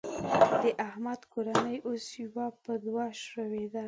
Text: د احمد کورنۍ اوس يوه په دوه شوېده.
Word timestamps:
د 0.61 0.63
احمد 0.87 1.21
کورنۍ 1.33 1.77
اوس 1.87 2.05
يوه 2.23 2.45
په 2.63 2.71
دوه 2.85 3.05
شوېده. 3.25 3.79